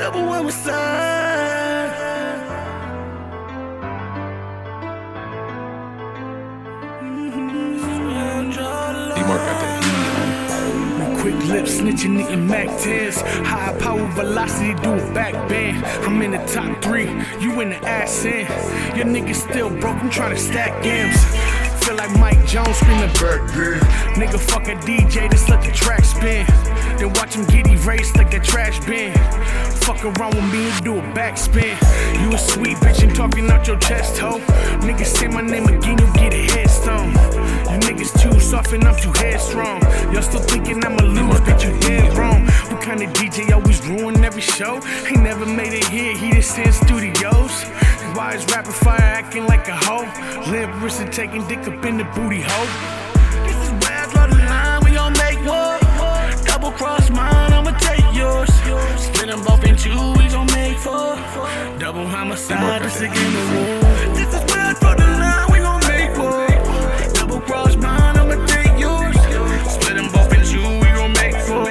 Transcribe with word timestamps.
double. 0.00 0.20
D-Mark 9.14 9.42
got 9.44 9.58
that 9.60 9.84
heat 9.84 11.04
on. 11.04 11.20
Quick 11.20 11.38
lips, 11.48 11.72
snitching, 11.78 12.18
eating 12.18 12.46
Mac 12.46 12.68
10s. 12.68 13.20
High 13.44 13.78
power 13.78 14.06
velocity, 14.12 14.72
do 14.82 14.94
a 14.94 15.12
back 15.12 15.34
bend. 15.50 15.84
I'm 16.06 16.22
in 16.22 16.30
the 16.30 16.38
top 16.46 16.82
three, 16.82 17.10
you 17.38 17.60
in 17.60 17.70
the 17.70 17.80
ass 17.86 18.24
end. 18.24 18.48
Your 18.96 19.06
niggas 19.06 19.50
still 19.50 19.68
broke, 19.68 19.96
I'm 19.96 20.08
trying 20.08 20.34
to 20.34 20.40
stack 20.40 20.82
games. 20.82 21.22
Feel 21.84 21.96
like 21.96 22.10
Mike 22.18 22.46
Jones 22.46 22.76
screaming 22.76 23.12
back 23.20 23.42
then. 23.52 23.80
Nigga, 24.16 24.38
fuck 24.38 24.66
a 24.68 24.76
DJ, 24.76 25.30
just 25.30 25.50
let 25.50 25.62
the 25.62 25.72
track 25.72 26.04
spin. 26.04 26.46
Then 26.96 27.12
watch 27.14 27.34
him 27.34 27.44
get 27.46 27.66
erased 27.68 28.16
like 28.16 28.32
a 28.32 28.40
trash 28.40 28.82
bin. 28.86 29.12
Fuck 30.00 30.18
around 30.18 30.34
with 30.34 30.50
me 30.50 30.70
and 30.70 30.82
do 30.82 30.98
a 30.98 31.02
backspin. 31.12 31.76
You 32.22 32.34
a 32.34 32.38
sweet 32.38 32.78
bitch 32.78 33.02
and 33.02 33.14
talking 33.14 33.50
out 33.50 33.66
your 33.66 33.76
chest, 33.78 34.16
ho. 34.16 34.38
Niggas 34.80 35.04
say 35.04 35.28
my 35.28 35.42
name 35.42 35.66
again, 35.66 35.98
you 35.98 36.06
get 36.14 36.32
a 36.32 36.42
headstone. 36.52 37.10
You 37.68 37.78
niggas 37.84 38.18
too 38.18 38.40
soft 38.40 38.72
and 38.72 38.82
I'm 38.84 38.96
too 38.96 39.12
headstrong. 39.12 39.82
Y'all 40.10 40.22
still 40.22 40.40
thinking 40.40 40.82
I'ma 40.82 41.02
lose, 41.02 41.40
bitch, 41.40 41.64
you 41.64 41.78
dead 41.80 42.16
wrong. 42.16 42.46
What 42.70 42.80
kind 42.80 43.02
of 43.02 43.12
DJ 43.12 43.52
always 43.52 43.86
ruin 43.86 44.24
every 44.24 44.40
show? 44.40 44.80
He 45.06 45.16
never 45.16 45.44
made 45.44 45.74
it 45.74 45.84
here, 45.88 46.16
he 46.16 46.30
just 46.30 46.56
in 46.58 46.72
studios. 46.72 47.64
Why 48.16 48.36
is 48.36 48.46
rapid 48.46 48.72
fire 48.72 49.02
acting 49.02 49.44
like 49.46 49.68
a 49.68 49.76
hoe? 49.76 50.08
Limp 50.50 50.82
wrist 50.82 51.00
and 51.00 51.12
taking 51.12 51.46
dick 51.46 51.68
up 51.68 51.84
in 51.84 51.98
the 51.98 52.04
booty 52.16 52.40
hole. 52.40 52.70
This 53.44 53.56
is 53.64 53.70
bad, 53.84 54.08
draw 54.12 54.26
the 54.26 54.36
line, 54.36 54.82
we 54.82 54.92
gon' 54.92 55.12
make 55.12 55.44
war. 55.44 55.76
Double 56.46 56.72
cross 56.72 57.10
mine, 57.10 57.29
Double 61.78 62.06
homicide, 62.06 62.82
this 62.82 63.00
a 63.00 63.06
game 63.06 63.36
of 63.36 63.54
war. 63.54 64.14
This 64.14 64.34
is 64.34 64.44
bad, 64.52 64.76
draw 64.80 64.94
the 64.94 65.04
line, 65.04 65.52
we 65.52 65.58
gon' 65.58 65.80
make 65.86 66.16
war. 66.18 66.46
Double 67.14 67.40
cross 67.40 67.76
mine, 67.76 68.16
I'ma 68.16 68.44
take 68.46 68.78
yours. 68.78 69.16
Split 69.72 69.94
them 69.96 70.10
both 70.10 70.32
in 70.32 70.42
two, 70.44 70.60
we 70.80 70.88
gon' 70.98 71.12
make 71.12 71.36
four. 71.46 71.70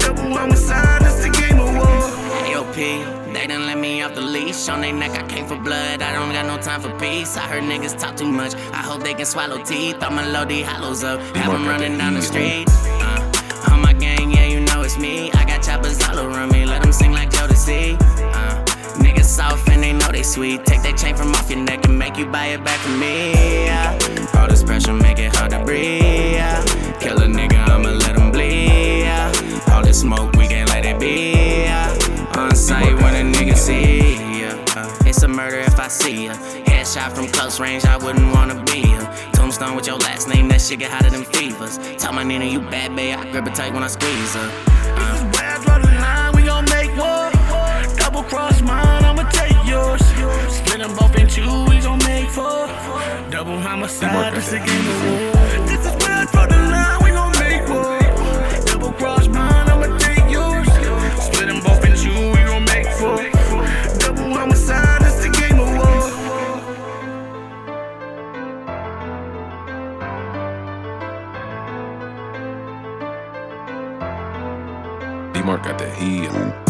Double 0.00 0.36
homicide, 0.36 1.02
this 1.02 1.24
a 1.24 1.30
game 1.30 1.60
of 1.60 1.72
war. 1.74 2.02
AOP, 2.50 3.32
they 3.32 3.46
done 3.46 3.66
let 3.66 3.78
me 3.78 4.02
off 4.02 4.14
the 4.14 4.20
leash. 4.20 4.68
On 4.68 4.80
they 4.80 4.90
neck, 4.90 5.12
I 5.12 5.26
came 5.28 5.46
for 5.46 5.56
blood. 5.56 6.02
I 6.02 6.12
don't 6.12 6.32
got 6.32 6.46
no 6.46 6.60
time 6.60 6.80
for 6.80 6.90
peace. 6.98 7.36
I 7.36 7.42
heard 7.42 7.62
niggas 7.62 7.98
talk 7.98 8.16
too 8.16 8.30
much. 8.30 8.54
I 8.72 8.82
hope 8.88 9.02
they 9.04 9.14
can 9.14 9.26
swallow 9.26 9.62
teeth. 9.62 10.02
I'ma 10.02 10.22
load 10.22 10.48
these 10.48 10.66
hollows 10.66 11.04
up. 11.04 11.20
Have 11.36 11.52
them 11.52 11.66
running 11.66 11.98
down 11.98 12.14
the 12.14 12.22
street. 12.22 12.66
They 20.12 20.22
sweet. 20.22 20.64
Take 20.64 20.82
that 20.82 20.96
chain 20.96 21.16
from 21.16 21.32
off 21.32 21.50
your 21.50 21.60
neck 21.60 21.84
and 21.86 21.98
make 21.98 22.16
you 22.16 22.26
buy 22.26 22.46
it 22.46 22.62
back 22.64 22.78
from 22.80 23.00
me. 23.00 23.32
Yeah. 23.64 23.98
All 24.34 24.48
this 24.48 24.62
pressure 24.62 24.92
make 24.92 25.18
it 25.18 25.34
hard 25.34 25.50
to 25.50 25.64
breathe. 25.64 26.02
Yeah. 26.02 26.62
Kill 27.00 27.18
a 27.22 27.26
nigga, 27.26 27.68
I'ma 27.68 27.90
let 27.90 28.16
him 28.16 28.30
bleed. 28.30 29.00
Yeah. 29.00 29.32
All 29.72 29.82
this 29.82 30.00
smoke, 30.00 30.32
we 30.36 30.46
can't 30.46 30.68
let 30.68 30.84
it 30.84 31.00
be. 31.00 31.68
On 32.38 32.54
sight 32.54 32.94
when 33.02 33.14
a 33.14 33.38
nigga 33.38 33.56
see 33.56 34.12
it's 35.04 35.22
a 35.22 35.28
murder 35.28 35.58
if 35.58 35.78
I 35.78 35.88
see 35.88 36.24
ya. 36.24 36.34
Headshot 36.64 37.12
from 37.12 37.28
close 37.28 37.60
range, 37.60 37.84
I 37.84 37.98
wouldn't 37.98 38.32
wanna 38.32 38.62
be 38.64 38.80
ya. 38.80 39.00
Tombstone 39.32 39.76
with 39.76 39.86
your 39.86 39.98
last 39.98 40.26
name, 40.26 40.48
that 40.48 40.60
shit 40.60 40.78
get 40.78 40.90
hotter 40.90 41.10
than 41.10 41.24
fevers. 41.24 41.78
Tell 41.98 42.12
my 42.12 42.22
Nina 42.22 42.46
you 42.46 42.60
bad, 42.60 42.96
babe. 42.96 43.18
I 43.18 43.30
grip 43.30 43.46
it 43.46 43.54
tight 43.54 43.74
when 43.74 43.82
I 43.82 43.88
squeeze 43.88 44.34
her. 44.34 44.81
my 53.82 53.88
side, 53.88 54.32
this 54.34 54.52
again 54.52 54.84
war. 55.10 55.32
This 55.66 55.80
is 55.84 55.92
where 56.00 56.12
I 56.12 56.24
draw 56.30 56.46
the 56.46 56.56
line, 56.56 57.02
we 57.02 57.10
gon' 57.10 57.32
make 57.42 57.68
war. 57.68 57.98
Double 58.64 58.92
cross 58.92 59.26
mine, 59.26 59.68
I'ma 59.68 59.98
take 59.98 60.30
yours. 60.30 60.68
Split 61.20 61.48
them 61.48 61.60
both 61.60 61.84
in 61.84 61.96
two, 61.96 62.30
we 62.30 62.44
gon' 62.44 62.64
make 62.64 62.86
four. 63.00 63.16
Double 63.98 64.34
on 64.34 64.50
my 64.50 64.54
side, 64.54 65.02
this 65.02 65.24
the 65.24 65.30
game 65.30 65.58
of 65.58 65.68
war. 65.78 66.00
D-Mark 75.32 75.64
got 75.64 75.78
that 75.78 75.92
heat. 75.96 76.61